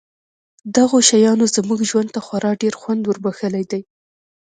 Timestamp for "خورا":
2.25-2.51